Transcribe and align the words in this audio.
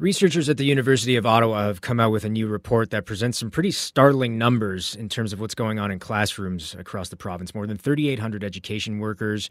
Researchers 0.00 0.48
at 0.48 0.58
the 0.58 0.64
University 0.64 1.16
of 1.16 1.26
Ottawa 1.26 1.66
have 1.66 1.80
come 1.80 1.98
out 1.98 2.12
with 2.12 2.24
a 2.24 2.28
new 2.28 2.46
report 2.46 2.90
that 2.90 3.04
presents 3.04 3.36
some 3.36 3.50
pretty 3.50 3.72
startling 3.72 4.38
numbers 4.38 4.94
in 4.94 5.08
terms 5.08 5.32
of 5.32 5.40
what's 5.40 5.56
going 5.56 5.80
on 5.80 5.90
in 5.90 5.98
classrooms 5.98 6.76
across 6.78 7.08
the 7.08 7.16
province. 7.16 7.52
More 7.52 7.66
than 7.66 7.76
3,800 7.76 8.44
education 8.44 9.00
workers 9.00 9.50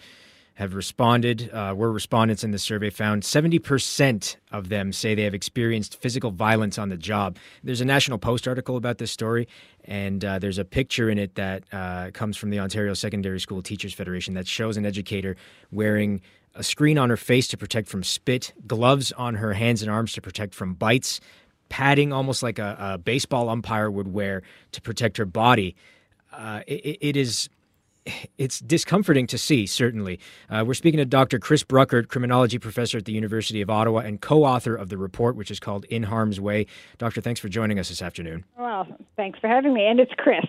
have 0.54 0.74
responded. 0.74 1.52
Uh, 1.52 1.74
were 1.76 1.92
respondents 1.92 2.46
in 2.46 2.52
the 2.52 2.60
survey 2.60 2.90
found 2.90 3.24
70% 3.24 4.38
of 4.54 4.70
them 4.70 4.94
say 4.94 5.16
they 5.16 5.24
have 5.24 5.34
experienced 5.34 6.00
physical 6.00 6.32
violence 6.32 6.78
on 6.78 6.88
the 6.88 6.96
job. 6.96 7.36
There's 7.62 7.82
a 7.82 7.86
National 7.86 8.18
Post 8.18 8.48
article 8.48 8.78
about 8.78 9.00
this 9.00 9.12
story, 9.12 9.50
and 9.84 10.24
uh, 10.24 10.40
there's 10.40 10.60
a 10.60 10.66
picture 10.66 11.10
in 11.10 11.18
it 11.18 11.36
that 11.36 11.66
uh, 11.74 12.12
comes 12.14 12.38
from 12.38 12.52
the 12.52 12.60
Ontario 12.60 12.94
Secondary 12.94 13.42
School 13.42 13.62
Teachers 13.62 13.94
Federation 13.94 14.34
that 14.36 14.48
shows 14.48 14.78
an 14.78 14.86
educator 14.86 15.36
wearing 15.74 16.22
a 16.58 16.64
screen 16.64 16.98
on 16.98 17.10
her 17.10 17.18
face 17.18 17.48
to 17.50 17.58
protect 17.58 17.88
from 17.88 18.04
spit, 18.04 18.54
gloves 18.66 19.12
on 19.14 19.36
her 19.36 19.54
hands 19.54 19.82
and 19.82 19.92
arms 19.92 20.14
to 20.14 20.22
protect 20.22 20.54
from 20.54 20.74
bites, 20.74 21.22
padding 21.70 22.12
almost 22.12 22.44
like 22.44 22.60
a, 22.60 22.76
a 22.80 22.98
baseball 22.98 23.50
umpire 23.50 23.90
would 23.90 24.12
wear 24.14 24.42
to 24.72 24.82
protect 24.82 25.18
her 25.18 25.26
body. 25.26 25.76
Uh, 26.34 26.62
it, 26.68 26.98
it 27.02 27.18
is 27.18 27.50
it's 28.38 28.60
discomforting 28.60 29.28
to 29.28 29.38
see, 29.38 29.66
certainly. 29.66 30.20
Uh, 30.50 30.64
we're 30.66 30.74
speaking 30.74 30.98
to 30.98 31.06
Dr. 31.06 31.40
Chris 31.40 31.64
Bruckert, 31.64 32.08
criminology 32.08 32.58
professor 32.58 32.98
at 32.98 33.06
the 33.06 33.12
University 33.12 33.62
of 33.62 33.70
Ottawa 33.70 34.00
and 34.00 34.22
co 34.22 34.44
author 34.46 34.76
of 34.76 34.90
the 34.90 34.98
report, 34.98 35.36
which 35.36 35.52
is 35.52 35.60
called 35.60 35.86
In 35.86 36.04
Harm's 36.04 36.40
Way. 36.40 36.68
Doctor, 36.98 37.22
thanks 37.22 37.40
for 37.40 37.50
joining 37.50 37.80
us 37.80 37.90
this 37.90 38.02
afternoon. 38.02 38.46
Well, 38.58 38.88
thanks 39.16 39.40
for 39.40 39.48
having 39.48 39.74
me. 39.74 39.86
And 39.86 40.00
it's 40.00 40.14
Chris. 40.18 40.46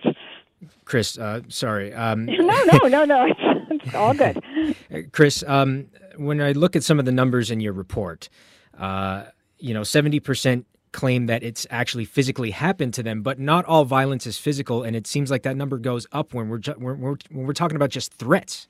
Chris, 0.85 1.17
uh, 1.17 1.41
sorry. 1.47 1.93
Um, 1.93 2.25
no, 2.27 2.63
no, 2.63 2.87
no, 2.87 3.05
no. 3.05 3.25
It's, 3.25 3.83
it's 3.85 3.95
all 3.95 4.13
good. 4.13 4.41
Chris, 5.11 5.43
um, 5.47 5.87
when 6.17 6.41
I 6.41 6.51
look 6.51 6.75
at 6.75 6.83
some 6.83 6.99
of 6.99 7.05
the 7.05 7.11
numbers 7.11 7.51
in 7.51 7.59
your 7.59 7.73
report, 7.73 8.29
uh, 8.77 9.25
you 9.57 9.73
know, 9.73 9.81
70% 9.81 10.65
claim 10.91 11.27
that 11.27 11.43
it's 11.43 11.67
actually 11.69 12.05
physically 12.05 12.51
happened 12.51 12.93
to 12.95 13.03
them, 13.03 13.21
but 13.21 13.39
not 13.39 13.65
all 13.65 13.85
violence 13.85 14.25
is 14.25 14.37
physical. 14.37 14.83
And 14.83 14.95
it 14.95 15.05
seems 15.05 15.29
like 15.29 15.43
that 15.43 15.55
number 15.55 15.77
goes 15.77 16.07
up 16.11 16.33
when 16.33 16.49
we're, 16.49 16.57
ju- 16.57 16.75
when 16.77 16.99
we're, 16.99 17.17
when 17.29 17.45
we're 17.45 17.53
talking 17.53 17.75
about 17.75 17.89
just 17.89 18.13
threats. 18.13 18.67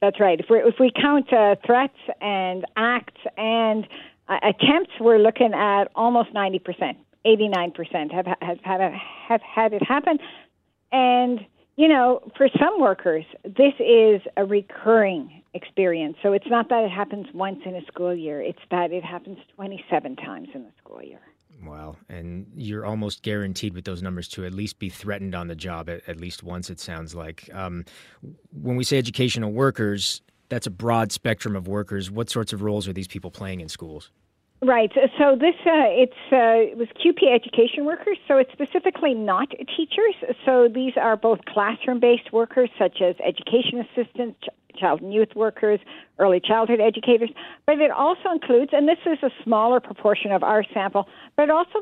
That's 0.00 0.20
right. 0.20 0.38
If, 0.38 0.46
we 0.48 0.58
if 0.58 0.76
we 0.78 0.92
count 0.94 1.32
uh, 1.32 1.56
threats 1.66 1.96
and 2.20 2.64
acts 2.76 3.20
and 3.36 3.86
uh, 4.28 4.38
attempts, 4.42 4.92
we're 5.00 5.18
looking 5.18 5.52
at 5.54 5.86
almost 5.96 6.32
90%. 6.32 6.96
89% 7.26 8.12
have, 8.12 8.26
have, 8.40 8.58
had, 8.62 8.92
have 9.28 9.42
had 9.42 9.72
it 9.72 9.82
happen. 9.82 10.18
And, 10.92 11.40
you 11.78 11.86
know, 11.86 12.20
for 12.36 12.48
some 12.58 12.80
workers, 12.80 13.24
this 13.44 13.72
is 13.78 14.20
a 14.36 14.44
recurring 14.44 15.44
experience. 15.54 16.16
So 16.24 16.32
it's 16.32 16.48
not 16.48 16.68
that 16.70 16.82
it 16.82 16.90
happens 16.90 17.28
once 17.32 17.60
in 17.64 17.76
a 17.76 17.84
school 17.86 18.12
year, 18.12 18.42
it's 18.42 18.58
that 18.72 18.90
it 18.90 19.04
happens 19.04 19.38
27 19.54 20.16
times 20.16 20.48
in 20.54 20.64
the 20.64 20.72
school 20.82 21.00
year. 21.00 21.20
Wow. 21.64 21.96
And 22.08 22.48
you're 22.56 22.84
almost 22.84 23.22
guaranteed 23.22 23.74
with 23.74 23.84
those 23.84 24.02
numbers 24.02 24.26
to 24.30 24.44
at 24.44 24.54
least 24.54 24.80
be 24.80 24.88
threatened 24.88 25.36
on 25.36 25.46
the 25.46 25.54
job 25.54 25.88
at, 25.88 26.02
at 26.08 26.18
least 26.18 26.42
once, 26.42 26.68
it 26.68 26.80
sounds 26.80 27.14
like. 27.14 27.48
Um, 27.54 27.84
when 28.50 28.74
we 28.74 28.82
say 28.82 28.98
educational 28.98 29.52
workers, 29.52 30.20
that's 30.48 30.66
a 30.66 30.72
broad 30.72 31.12
spectrum 31.12 31.54
of 31.54 31.68
workers. 31.68 32.10
What 32.10 32.28
sorts 32.28 32.52
of 32.52 32.60
roles 32.60 32.88
are 32.88 32.92
these 32.92 33.08
people 33.08 33.30
playing 33.30 33.60
in 33.60 33.68
schools? 33.68 34.10
Right. 34.60 34.90
So 35.18 35.36
this 35.36 35.54
uh, 35.64 35.86
it's 35.86 36.12
uh, 36.32 36.72
it 36.72 36.76
was 36.76 36.88
CUPE 37.00 37.32
education 37.32 37.84
workers. 37.84 38.18
So 38.26 38.38
it's 38.38 38.50
specifically 38.50 39.14
not 39.14 39.50
teachers. 39.50 40.14
So 40.44 40.68
these 40.72 40.94
are 40.96 41.16
both 41.16 41.44
classroom-based 41.44 42.32
workers, 42.32 42.68
such 42.76 43.00
as 43.00 43.14
education 43.24 43.86
assistants, 43.86 44.40
child 44.78 45.00
and 45.00 45.12
youth 45.12 45.28
workers, 45.36 45.78
early 46.18 46.40
childhood 46.40 46.80
educators. 46.80 47.30
But 47.66 47.80
it 47.80 47.92
also 47.92 48.30
includes, 48.32 48.70
and 48.72 48.88
this 48.88 48.98
is 49.06 49.18
a 49.22 49.30
smaller 49.44 49.78
proportion 49.80 50.32
of 50.32 50.42
our 50.42 50.64
sample, 50.74 51.08
but 51.36 51.44
it 51.44 51.50
also 51.50 51.80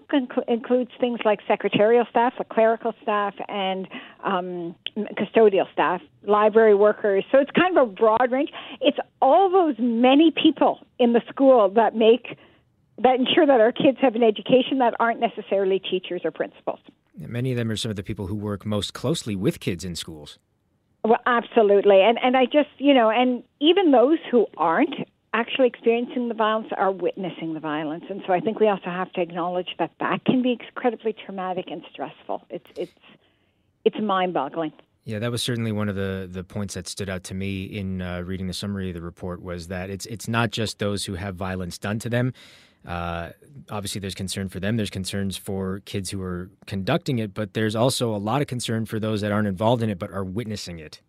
includes 0.48 0.90
things 1.00 1.20
like 1.24 1.40
secretarial 1.46 2.04
staff, 2.10 2.34
like 2.38 2.48
clerical 2.48 2.94
staff, 3.02 3.34
and 3.48 3.88
um, 4.24 4.74
custodial 5.16 5.70
staff, 5.72 6.00
library 6.26 6.74
workers. 6.74 7.24
So 7.32 7.38
it's 7.38 7.50
kind 7.52 7.76
of 7.76 7.88
a 7.88 7.90
broad 7.90 8.30
range. 8.30 8.50
It's 8.80 8.98
all 9.22 9.50
those 9.50 9.76
many 9.78 10.30
people 10.30 10.80
in 10.98 11.12
the 11.12 11.22
school 11.28 11.70
that 11.70 11.94
make 11.94 12.36
that 12.98 13.18
ensure 13.18 13.46
that 13.46 13.60
our 13.60 13.72
kids 13.72 13.98
have 14.00 14.14
an 14.14 14.22
education 14.22 14.78
that 14.78 14.94
aren't 14.98 15.20
necessarily 15.20 15.78
teachers 15.78 16.22
or 16.24 16.30
principals. 16.30 16.80
Many 17.18 17.52
of 17.52 17.56
them 17.56 17.70
are 17.70 17.76
some 17.76 17.90
of 17.90 17.96
the 17.96 18.02
people 18.02 18.26
who 18.26 18.34
work 18.34 18.64
most 18.64 18.94
closely 18.94 19.36
with 19.36 19.60
kids 19.60 19.84
in 19.84 19.96
schools. 19.96 20.38
Well, 21.04 21.20
absolutely. 21.26 22.02
And 22.02 22.18
and 22.22 22.36
I 22.36 22.46
just, 22.46 22.70
you 22.78 22.92
know, 22.92 23.10
and 23.10 23.42
even 23.60 23.92
those 23.92 24.18
who 24.30 24.46
aren't 24.56 24.94
actually 25.32 25.68
experiencing 25.68 26.28
the 26.28 26.34
violence 26.34 26.68
are 26.76 26.90
witnessing 26.90 27.54
the 27.54 27.60
violence. 27.60 28.04
And 28.08 28.22
so 28.26 28.32
I 28.32 28.40
think 28.40 28.58
we 28.58 28.68
also 28.68 28.90
have 28.90 29.12
to 29.12 29.20
acknowledge 29.20 29.68
that 29.78 29.92
that 30.00 30.24
can 30.24 30.42
be 30.42 30.52
incredibly 30.52 31.12
traumatic 31.12 31.66
and 31.70 31.82
stressful. 31.92 32.42
It's 32.50 32.66
it's 32.76 32.92
it's 33.84 34.00
mind-boggling. 34.00 34.72
Yeah, 35.04 35.20
that 35.20 35.30
was 35.30 35.40
certainly 35.40 35.70
one 35.70 35.88
of 35.88 35.94
the, 35.94 36.28
the 36.28 36.42
points 36.42 36.74
that 36.74 36.88
stood 36.88 37.08
out 37.08 37.22
to 37.24 37.34
me 37.34 37.64
in 37.64 38.02
uh, 38.02 38.22
reading 38.22 38.48
the 38.48 38.52
summary 38.52 38.88
of 38.88 38.94
the 38.94 39.02
report 39.02 39.40
was 39.40 39.68
that 39.68 39.88
it's 39.90 40.06
it's 40.06 40.26
not 40.26 40.50
just 40.50 40.80
those 40.80 41.04
who 41.04 41.14
have 41.14 41.36
violence 41.36 41.78
done 41.78 42.00
to 42.00 42.08
them. 42.08 42.32
Uh, 42.86 43.30
obviously, 43.70 44.00
there's 44.00 44.14
concern 44.14 44.48
for 44.48 44.60
them. 44.60 44.76
There's 44.76 44.90
concerns 44.90 45.36
for 45.36 45.80
kids 45.80 46.10
who 46.10 46.22
are 46.22 46.50
conducting 46.66 47.18
it, 47.18 47.34
but 47.34 47.54
there's 47.54 47.74
also 47.74 48.14
a 48.14 48.18
lot 48.18 48.40
of 48.40 48.46
concern 48.46 48.86
for 48.86 49.00
those 49.00 49.20
that 49.22 49.32
aren't 49.32 49.48
involved 49.48 49.82
in 49.82 49.90
it 49.90 49.98
but 49.98 50.10
are 50.12 50.24
witnessing 50.24 50.78
it. 50.78 51.00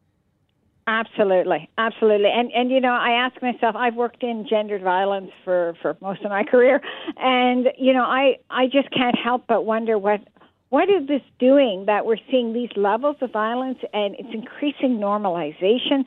Absolutely, 0.88 1.70
absolutely, 1.78 2.30
and 2.34 2.50
and 2.54 2.72
you 2.72 2.80
know, 2.80 2.94
I 2.94 3.12
ask 3.12 3.42
myself, 3.42 3.76
I've 3.76 3.96
worked 3.96 4.24
in 4.24 4.48
gendered 4.50 4.82
violence 4.82 5.32
for 5.44 5.76
for 5.82 5.98
most 6.02 6.24
of 6.24 6.30
my 6.30 6.46
career, 6.46 6.82
and 7.18 7.68
you 7.78 7.92
know, 7.92 8.04
I 8.04 8.38
I 8.50 8.68
just 8.68 8.90
can't 8.92 9.18
help 9.22 9.44
but 9.48 9.66
wonder 9.66 9.98
what 9.98 10.22
what 10.70 10.90
is 10.90 11.08
this 11.08 11.22
doing 11.40 11.86
that 11.88 12.06
we're 12.06 12.18
seeing 12.32 12.54
these 12.54 12.70
levels 12.76 13.18
of 13.22 13.32
violence 13.32 13.80
and 13.94 14.16
it's 14.16 14.34
increasing 14.34 14.98
normalization 14.98 16.04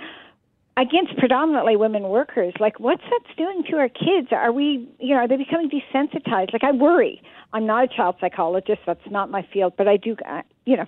against 0.81 1.17
predominantly 1.19 1.77
women 1.77 2.05
workers. 2.05 2.55
Like, 2.59 2.81
what's 2.81 3.03
that 3.03 3.37
doing 3.37 3.65
to 3.71 3.77
our 3.77 3.89
kids? 3.89 4.29
Are 4.33 4.51
we, 4.51 4.89
you 4.99 5.15
know, 5.15 5.21
are 5.21 5.29
they 5.29 5.37
becoming 5.37 5.71
desensitized? 5.71 6.53
Like, 6.53 6.65
I 6.65 6.73
worry. 6.73 7.21
I'm 7.53 7.67
not 7.67 7.85
a 7.85 7.89
child 7.89 8.17
psychologist. 8.21 8.81
That's 8.87 9.01
not 9.11 9.31
my 9.31 9.47
field, 9.53 9.75
but 9.77 9.89
I 9.89 9.99
do, 9.99 10.17
uh, 10.27 10.43
you 10.65 10.79
know, 10.79 10.87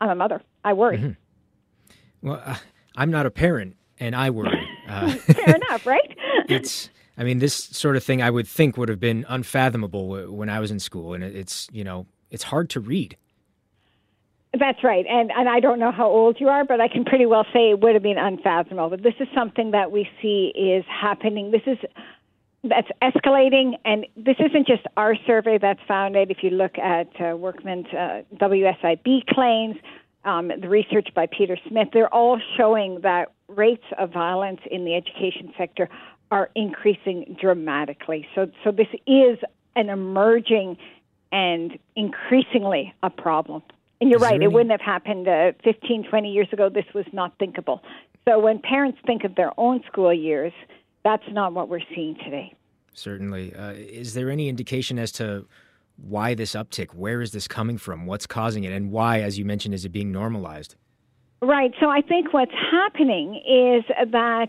I'm 0.00 0.10
a 0.10 0.14
mother. 0.14 0.42
I 0.64 0.74
worry. 0.74 0.98
Mm-hmm. 0.98 2.28
Well, 2.28 2.42
uh, 2.44 2.56
I'm 2.96 3.10
not 3.10 3.24
a 3.26 3.30
parent, 3.30 3.76
and 3.98 4.14
I 4.14 4.30
worry. 4.30 4.64
Uh, 4.88 5.10
Fair 5.16 5.54
enough, 5.54 5.84
right? 5.84 6.16
it's. 6.48 6.88
I 7.18 7.22
mean, 7.22 7.40
this 7.40 7.54
sort 7.54 7.94
of 7.96 8.02
thing 8.02 8.22
I 8.22 8.30
would 8.30 8.48
think 8.48 8.78
would 8.78 8.88
have 8.88 8.98
been 8.98 9.26
unfathomable 9.28 10.32
when 10.32 10.48
I 10.48 10.60
was 10.60 10.70
in 10.70 10.80
school, 10.80 11.12
and 11.12 11.22
it's 11.22 11.68
you 11.72 11.84
know 11.84 12.06
it's 12.30 12.44
hard 12.44 12.70
to 12.70 12.80
read. 12.80 13.18
That's 14.54 14.82
right, 14.82 15.04
and 15.06 15.30
and 15.30 15.48
I 15.48 15.60
don't 15.60 15.78
know 15.78 15.92
how 15.92 16.06
old 16.06 16.40
you 16.40 16.48
are, 16.48 16.64
but 16.64 16.80
I 16.80 16.88
can 16.88 17.04
pretty 17.04 17.26
well 17.26 17.44
say 17.52 17.70
it 17.70 17.80
would 17.80 17.92
have 17.92 18.02
been 18.02 18.16
unfathomable. 18.16 18.88
But 18.88 19.02
this 19.02 19.14
is 19.20 19.28
something 19.34 19.72
that 19.72 19.92
we 19.92 20.08
see 20.22 20.52
is 20.56 20.84
happening. 20.88 21.50
This 21.50 21.62
is 21.66 21.78
that's 22.64 22.88
escalating, 23.02 23.74
and 23.84 24.06
this 24.16 24.36
isn't 24.38 24.66
just 24.66 24.82
our 24.96 25.16
survey 25.26 25.58
that's 25.58 25.80
found 25.86 26.16
it. 26.16 26.30
If 26.30 26.38
you 26.42 26.50
look 26.50 26.78
at 26.78 27.08
uh, 27.20 27.36
Workman's 27.36 27.86
uh, 27.88 28.22
WSIB 28.36 29.26
claims, 29.26 29.76
um, 30.24 30.50
the 30.60 30.68
research 30.68 31.08
by 31.14 31.26
Peter 31.26 31.58
Smith, 31.68 31.88
they're 31.92 32.12
all 32.12 32.40
showing 32.56 33.00
that 33.02 33.32
rates 33.48 33.84
of 33.98 34.12
violence 34.12 34.60
in 34.70 34.84
the 34.84 34.94
education 34.94 35.52
sector 35.56 35.88
are 36.30 36.50
increasing 36.54 37.36
dramatically. 37.40 38.26
So, 38.34 38.50
so 38.64 38.70
this 38.70 38.88
is 39.06 39.38
an 39.76 39.88
emerging 39.88 40.76
and 41.32 41.78
increasingly 41.96 42.94
a 43.02 43.10
problem. 43.10 43.62
And 44.00 44.10
you're 44.10 44.20
right, 44.20 44.34
any... 44.34 44.44
it 44.44 44.52
wouldn't 44.52 44.70
have 44.70 44.80
happened 44.80 45.28
uh, 45.28 45.52
15, 45.64 46.04
20 46.08 46.30
years 46.30 46.48
ago. 46.52 46.68
This 46.68 46.84
was 46.94 47.06
not 47.12 47.32
thinkable. 47.38 47.82
So 48.28 48.38
when 48.38 48.60
parents 48.60 48.98
think 49.06 49.24
of 49.24 49.34
their 49.34 49.52
own 49.58 49.82
school 49.90 50.12
years, 50.12 50.52
that's 51.04 51.24
not 51.30 51.52
what 51.52 51.68
we're 51.68 51.80
seeing 51.94 52.14
today. 52.16 52.54
Certainly. 52.92 53.54
Uh, 53.54 53.72
is 53.72 54.14
there 54.14 54.30
any 54.30 54.48
indication 54.48 54.98
as 54.98 55.12
to 55.12 55.46
why 55.96 56.34
this 56.34 56.52
uptick? 56.52 56.94
Where 56.94 57.22
is 57.22 57.32
this 57.32 57.48
coming 57.48 57.78
from? 57.78 58.06
What's 58.06 58.26
causing 58.26 58.64
it? 58.64 58.72
And 58.72 58.90
why, 58.90 59.20
as 59.20 59.38
you 59.38 59.44
mentioned, 59.44 59.74
is 59.74 59.84
it 59.84 59.90
being 59.90 60.12
normalized? 60.12 60.76
Right. 61.40 61.72
So 61.80 61.88
I 61.88 62.00
think 62.00 62.32
what's 62.32 62.52
happening 62.52 63.36
is 63.36 63.84
that, 64.10 64.48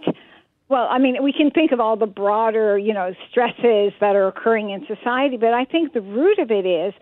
well, 0.67 0.87
I 0.89 0.97
mean, 0.97 1.21
we 1.21 1.31
can 1.31 1.51
think 1.51 1.71
of 1.71 1.79
all 1.79 1.95
the 1.95 2.07
broader, 2.07 2.77
you 2.77 2.93
know, 2.93 3.13
stresses 3.29 3.93
that 3.99 4.15
are 4.15 4.27
occurring 4.27 4.71
in 4.71 4.85
society, 4.87 5.37
but 5.37 5.53
I 5.53 5.65
think 5.65 5.93
the 5.93 6.01
root 6.01 6.39
of 6.39 6.49
it 6.51 6.65
is 6.65 6.93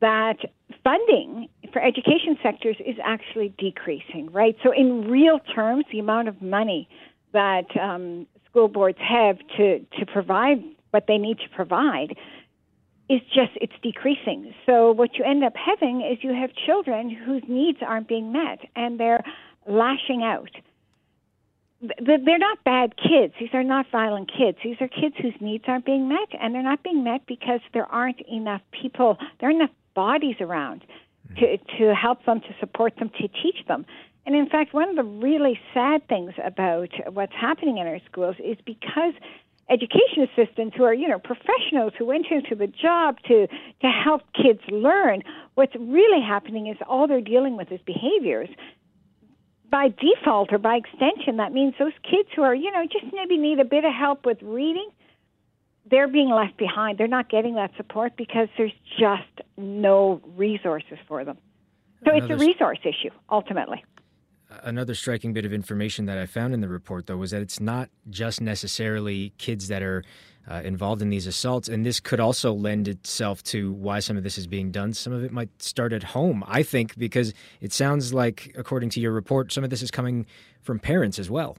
that 0.00 0.38
funding 0.82 1.48
for 1.72 1.82
education 1.82 2.36
sectors 2.42 2.76
is 2.84 2.96
actually 3.04 3.54
decreasing, 3.58 4.30
right? 4.32 4.56
So, 4.62 4.72
in 4.72 5.10
real 5.10 5.38
terms, 5.54 5.84
the 5.92 5.98
amount 5.98 6.28
of 6.28 6.40
money 6.40 6.88
that 7.32 7.66
um, 7.80 8.26
school 8.48 8.68
boards 8.68 8.98
have 8.98 9.38
to, 9.56 9.80
to 9.98 10.06
provide 10.06 10.62
what 10.90 11.04
they 11.06 11.18
need 11.18 11.38
to 11.38 11.48
provide 11.54 12.16
is 13.08 13.20
just 13.34 13.52
it's 13.56 13.74
decreasing. 13.82 14.52
So 14.64 14.92
what 14.92 15.16
you 15.16 15.24
end 15.24 15.44
up 15.44 15.52
having 15.54 16.00
is 16.00 16.24
you 16.24 16.32
have 16.32 16.50
children 16.66 17.10
whose 17.10 17.42
needs 17.48 17.78
aren't 17.86 18.08
being 18.08 18.32
met 18.32 18.60
and 18.74 18.98
they're 18.98 19.22
lashing 19.68 20.22
out. 20.22 20.50
they're 21.80 22.38
not 22.38 22.64
bad 22.64 22.94
kids. 22.96 23.34
These 23.38 23.50
are 23.52 23.62
not 23.62 23.86
violent 23.92 24.30
kids. 24.36 24.58
These 24.64 24.76
are 24.80 24.88
kids 24.88 25.14
whose 25.20 25.34
needs 25.40 25.64
aren't 25.68 25.84
being 25.84 26.08
met, 26.08 26.28
and 26.40 26.54
they're 26.54 26.62
not 26.62 26.82
being 26.82 27.04
met 27.04 27.26
because 27.26 27.60
there 27.74 27.86
aren't 27.86 28.20
enough 28.22 28.62
people, 28.72 29.18
there 29.38 29.50
aren't 29.50 29.60
enough 29.60 29.76
bodies 29.94 30.36
around 30.40 30.82
to, 31.38 31.58
to 31.78 31.94
help 31.94 32.24
them, 32.24 32.40
to 32.40 32.54
support 32.60 32.96
them, 32.96 33.10
to 33.20 33.28
teach 33.28 33.66
them. 33.68 33.84
And 34.24 34.34
in 34.34 34.48
fact, 34.48 34.74
one 34.74 34.88
of 34.88 34.96
the 34.96 35.04
really 35.04 35.58
sad 35.72 36.06
things 36.08 36.32
about 36.44 36.90
what's 37.12 37.34
happening 37.34 37.78
in 37.78 37.86
our 37.86 38.00
schools 38.10 38.36
is 38.44 38.56
because 38.64 39.14
education 39.70 40.22
assistants 40.22 40.76
who 40.76 40.84
are, 40.84 40.94
you 40.94 41.08
know, 41.08 41.18
professionals 41.18 41.92
who 41.98 42.06
went 42.06 42.26
into 42.30 42.54
the 42.54 42.66
job 42.66 43.18
to 43.28 43.46
to 43.46 43.88
help 43.88 44.22
kids 44.32 44.60
learn, 44.68 45.22
what's 45.54 45.74
really 45.76 46.20
happening 46.20 46.66
is 46.66 46.76
all 46.88 47.06
they're 47.06 47.20
dealing 47.20 47.56
with 47.56 47.70
is 47.70 47.80
behaviors 47.86 48.48
by 49.70 49.88
default 49.88 50.52
or 50.52 50.58
by 50.58 50.76
extension, 50.76 51.36
that 51.36 51.52
means 51.52 51.74
those 51.78 51.92
kids 52.02 52.28
who 52.34 52.42
are, 52.42 52.54
you 52.54 52.70
know, 52.70 52.84
just 52.84 53.12
maybe 53.12 53.36
need 53.36 53.58
a 53.58 53.64
bit 53.64 53.84
of 53.84 53.92
help 53.92 54.24
with 54.24 54.38
reading, 54.42 54.88
they're 55.90 56.08
being 56.08 56.30
left 56.30 56.56
behind. 56.56 56.98
They're 56.98 57.06
not 57.08 57.28
getting 57.28 57.54
that 57.54 57.70
support 57.76 58.16
because 58.16 58.48
there's 58.56 58.72
just 58.98 59.46
no 59.56 60.20
resources 60.36 60.98
for 61.06 61.24
them. 61.24 61.38
So 62.04 62.12
Another 62.12 62.34
it's 62.34 62.42
a 62.42 62.46
resource 62.46 62.78
issue, 62.82 63.10
ultimately. 63.30 63.84
Another 64.62 64.94
striking 64.94 65.32
bit 65.32 65.44
of 65.44 65.52
information 65.52 66.06
that 66.06 66.18
I 66.18 66.26
found 66.26 66.54
in 66.54 66.60
the 66.60 66.68
report, 66.68 67.06
though, 67.06 67.16
was 67.16 67.32
that 67.32 67.42
it's 67.42 67.60
not 67.60 67.90
just 68.10 68.40
necessarily 68.40 69.32
kids 69.38 69.68
that 69.68 69.82
are 69.82 70.04
uh, 70.48 70.62
involved 70.64 71.02
in 71.02 71.10
these 71.10 71.26
assaults. 71.26 71.68
And 71.68 71.84
this 71.84 71.98
could 71.98 72.20
also 72.20 72.52
lend 72.52 72.86
itself 72.86 73.42
to 73.44 73.72
why 73.72 73.98
some 73.98 74.16
of 74.16 74.22
this 74.22 74.38
is 74.38 74.46
being 74.46 74.70
done. 74.70 74.92
Some 74.92 75.12
of 75.12 75.24
it 75.24 75.32
might 75.32 75.50
start 75.60 75.92
at 75.92 76.02
home, 76.02 76.44
I 76.46 76.62
think, 76.62 76.96
because 76.96 77.34
it 77.60 77.72
sounds 77.72 78.14
like, 78.14 78.54
according 78.56 78.90
to 78.90 79.00
your 79.00 79.12
report, 79.12 79.52
some 79.52 79.64
of 79.64 79.70
this 79.70 79.82
is 79.82 79.90
coming 79.90 80.26
from 80.62 80.78
parents 80.78 81.18
as 81.18 81.28
well. 81.28 81.58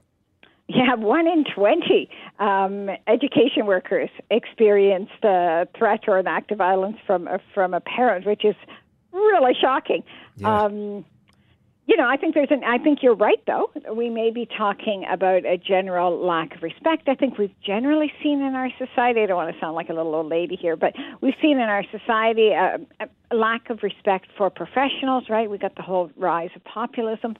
Yeah, 0.68 0.94
one 0.96 1.26
in 1.26 1.44
20 1.44 2.10
um, 2.38 2.90
education 3.06 3.64
workers 3.64 4.10
experienced 4.30 5.24
a 5.24 5.66
threat 5.76 6.00
or 6.06 6.18
an 6.18 6.26
act 6.26 6.50
of 6.50 6.58
violence 6.58 6.98
from, 7.06 7.26
from 7.54 7.72
a 7.72 7.80
parent, 7.80 8.26
which 8.26 8.44
is 8.44 8.54
really 9.10 9.54
shocking. 9.58 10.04
Yeah. 10.36 10.64
Um, 10.64 11.06
you 11.86 11.96
know, 11.96 12.06
I 12.06 12.18
think 12.18 12.34
there's 12.34 12.50
an. 12.50 12.64
I 12.64 12.76
think 12.76 13.02
you're 13.02 13.14
right, 13.14 13.42
though. 13.46 13.70
We 13.94 14.10
may 14.10 14.30
be 14.30 14.44
talking 14.44 15.06
about 15.10 15.46
a 15.46 15.56
general 15.56 16.18
lack 16.18 16.54
of 16.54 16.62
respect. 16.62 17.08
I 17.08 17.14
think 17.14 17.38
we've 17.38 17.58
generally 17.62 18.12
seen 18.22 18.42
in 18.42 18.54
our 18.54 18.68
society. 18.76 19.22
I 19.22 19.26
don't 19.26 19.38
want 19.38 19.54
to 19.54 19.58
sound 19.58 19.74
like 19.74 19.88
a 19.88 19.94
little 19.94 20.14
old 20.14 20.26
lady 20.26 20.54
here, 20.54 20.76
but 20.76 20.92
we've 21.22 21.34
seen 21.40 21.52
in 21.52 21.70
our 21.70 21.84
society 21.90 22.50
a, 22.50 22.78
a 23.00 23.34
lack 23.34 23.70
of 23.70 23.82
respect 23.82 24.26
for 24.36 24.50
professionals. 24.50 25.30
Right? 25.30 25.48
We 25.48 25.56
got 25.56 25.76
the 25.76 25.82
whole 25.82 26.10
rise 26.18 26.50
of 26.54 26.62
populism. 26.64 27.38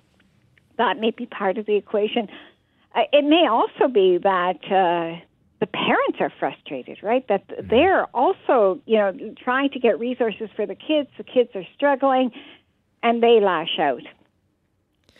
That 0.78 0.98
may 0.98 1.10
be 1.10 1.26
part 1.26 1.58
of 1.58 1.66
the 1.66 1.76
equation. 1.76 2.28
It 3.12 3.24
may 3.24 3.46
also 3.48 3.88
be 3.92 4.18
that. 4.18 4.58
Uh, 4.64 5.24
the 5.60 5.66
parents 5.66 6.18
are 6.20 6.32
frustrated, 6.38 6.98
right? 7.02 7.26
That 7.26 7.42
they're 7.68 8.04
also, 8.14 8.80
you 8.86 8.96
know, 8.96 9.34
trying 9.42 9.70
to 9.70 9.80
get 9.80 9.98
resources 9.98 10.48
for 10.54 10.66
the 10.66 10.76
kids. 10.76 11.08
The 11.18 11.24
kids 11.24 11.50
are 11.56 11.64
struggling, 11.74 12.30
and 13.02 13.20
they 13.20 13.40
lash 13.40 13.76
out 13.80 14.02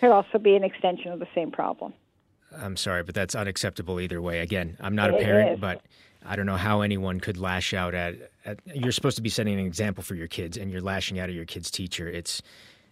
could 0.01 0.11
also 0.11 0.39
be 0.39 0.55
an 0.55 0.65
extension 0.65 1.13
of 1.13 1.19
the 1.19 1.29
same 1.35 1.51
problem. 1.51 1.93
I'm 2.57 2.77
sorry, 2.77 3.03
but 3.03 3.15
that's 3.15 3.35
unacceptable 3.35 4.01
either 4.01 4.23
way. 4.23 4.41
Again, 4.41 4.77
I'm 4.81 4.95
not 4.95 5.11
it 5.11 5.21
a 5.21 5.25
parent, 5.25 5.55
is. 5.55 5.61
but 5.61 5.83
I 6.25 6.37
don't 6.37 6.47
know 6.47 6.57
how 6.57 6.81
anyone 6.81 7.21
could 7.21 7.37
lash 7.37 7.75
out 7.75 7.95
at, 7.95 8.15
at, 8.45 8.61
You're 8.65 8.93
supposed 8.93 9.17
to 9.17 9.23
be 9.23 9.29
setting 9.29 9.59
an 9.59 9.67
example 9.67 10.03
for 10.03 10.15
your 10.15 10.29
kids, 10.29 10.57
and 10.57 10.71
you're 10.71 10.81
lashing 10.81 11.19
out 11.19 11.29
at 11.29 11.35
your 11.35 11.45
kid's 11.45 11.71
teacher. 11.71 12.09
It's 12.09 12.43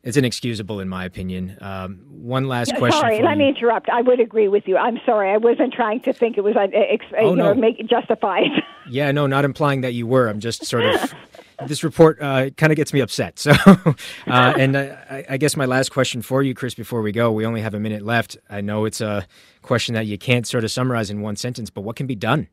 it's 0.07 0.17
inexcusable, 0.17 0.79
in 0.79 0.89
my 0.89 1.05
opinion. 1.05 1.59
Um, 1.61 1.99
one 2.09 2.47
last 2.47 2.73
question. 2.77 3.01
Sorry, 3.01 3.23
let 3.23 3.33
you. 3.33 3.39
me 3.39 3.49
interrupt. 3.49 3.89
I 3.89 4.03
would 4.03 4.21
agree 4.21 4.47
with 4.47 4.69
you. 4.69 4.77
I'm 4.77 5.01
sorry. 5.05 5.33
I 5.33 5.37
wasn't 5.37 5.75
trying 5.75 6.01
to 6.03 6.13
think 6.13 6.39
it 6.39 6.43
was 6.43 6.55
uh, 6.55 6.69
ex- 6.73 7.05
oh, 7.19 7.31
you 7.31 7.37
no. 7.37 7.53
know, 7.53 7.55
make 7.61 7.85
justified. 7.89 8.45
yeah, 8.89 9.11
no, 9.11 9.27
not 9.27 9.45
implying 9.45 9.81
that 9.81 9.95
you 9.95 10.07
were. 10.07 10.29
I'm 10.29 10.39
just 10.39 10.65
sort 10.65 10.85
of 10.85 11.13
this 11.67 11.83
report 11.83 12.23
uh, 12.23 12.51
kind 12.51 12.73
of 12.73 12.77
gets 12.77 12.93
me 12.93 13.01
upset. 13.01 13.41
So, 13.41 13.51
uh, 13.67 13.95
and 14.29 14.77
I, 14.77 15.25
I, 15.29 15.37
guess 15.39 15.57
my 15.57 15.65
last 15.65 15.91
question 15.91 16.23
for 16.23 16.41
you, 16.41 16.55
Chris, 16.55 16.77
before 16.77 17.03
we 17.03 17.11
go, 17.11 17.33
we 17.33 17.45
only 17.45 17.61
have 17.61 17.75
a 17.75 17.81
minute 17.81 18.03
left. 18.03 18.37
I 18.49 18.61
know 18.61 18.85
it's 18.85 19.01
a 19.01 19.27
question 19.63 19.97
that 19.97 20.07
you 20.07 20.19
can't 20.19 20.47
sort 20.47 20.63
of 20.63 20.71
summarize 20.71 21.11
in 21.11 21.21
one 21.21 21.35
sentence, 21.35 21.69
but 21.69 21.81
what 21.81 21.97
can 21.97 22.07
be 22.07 22.15
done? 22.15 22.47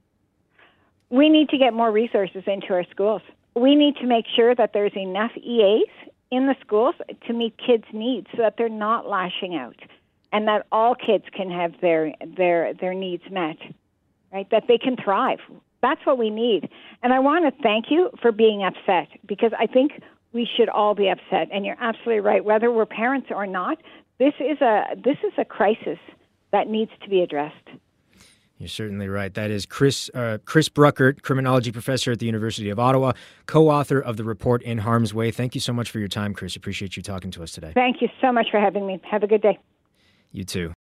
We 1.11 1.29
need 1.29 1.49
to 1.49 1.59
get 1.59 1.71
more 1.75 1.91
resources 1.91 2.43
into 2.47 2.73
our 2.73 2.85
schools. 2.89 3.21
We 3.55 3.75
need 3.75 3.95
to 3.97 4.07
make 4.07 4.25
sure 4.35 4.55
that 4.55 4.71
there's 4.73 4.95
enough 4.95 5.31
EAs 5.37 5.85
in 6.33 6.47
the 6.47 6.55
schools 6.65 6.95
to 7.27 7.33
meet 7.33 7.57
kids' 7.57 7.85
needs, 7.93 8.27
so 8.31 8.41
that 8.41 8.55
they're 8.57 8.69
not 8.69 9.07
lashing 9.07 9.55
out, 9.55 9.79
and 10.31 10.47
that 10.47 10.65
all 10.71 10.95
kids 10.95 11.25
can 11.31 11.49
have 11.49 11.73
their 11.81 12.13
their 12.35 12.73
their 12.73 12.93
needs 12.93 13.23
met. 13.31 13.57
Right, 14.31 14.49
that 14.49 14.63
they 14.67 14.79
can 14.79 14.97
thrive 14.97 15.39
that's 15.83 16.03
what 16.05 16.17
we 16.17 16.31
need. 16.31 16.69
And 17.03 17.13
I 17.13 17.19
want 17.19 17.45
to 17.45 17.61
thank 17.61 17.91
you 17.91 18.09
for 18.21 18.31
being 18.31 18.63
upset 18.63 19.09
because 19.27 19.51
I 19.59 19.67
think 19.67 20.01
we 20.31 20.47
should 20.57 20.69
all 20.69 20.95
be 20.95 21.09
upset. 21.09 21.49
And 21.51 21.65
you're 21.65 21.77
absolutely 21.79 22.21
right. 22.21 22.43
Whether 22.43 22.71
we're 22.71 22.87
parents 22.87 23.27
or 23.29 23.45
not, 23.45 23.77
this 24.17 24.33
is 24.39 24.59
a 24.61 24.95
this 24.95 25.17
is 25.23 25.33
a 25.37 25.45
crisis 25.45 25.99
that 26.51 26.67
needs 26.67 26.91
to 27.03 27.09
be 27.09 27.21
addressed. 27.21 27.67
You're 28.57 28.69
certainly 28.69 29.09
right. 29.09 29.33
That 29.33 29.51
is 29.51 29.65
Chris 29.65 30.09
uh, 30.13 30.37
Chris 30.45 30.69
Bruckert, 30.69 31.21
criminology 31.21 31.71
professor 31.71 32.11
at 32.11 32.19
the 32.19 32.25
University 32.25 32.69
of 32.69 32.79
Ottawa, 32.79 33.13
co-author 33.45 33.99
of 33.99 34.17
the 34.17 34.23
report 34.23 34.61
In 34.61 34.77
Harm's 34.77 35.13
Way. 35.13 35.31
Thank 35.31 35.55
you 35.55 35.61
so 35.61 35.73
much 35.73 35.91
for 35.91 35.99
your 35.99 36.07
time, 36.07 36.33
Chris. 36.33 36.55
Appreciate 36.55 36.95
you 36.95 37.03
talking 37.03 37.31
to 37.31 37.43
us 37.43 37.51
today. 37.51 37.71
Thank 37.73 38.01
you 38.01 38.09
so 38.21 38.31
much 38.31 38.47
for 38.51 38.59
having 38.59 38.87
me. 38.87 39.01
Have 39.09 39.23
a 39.23 39.27
good 39.27 39.41
day. 39.41 39.59
You 40.31 40.43
too. 40.43 40.71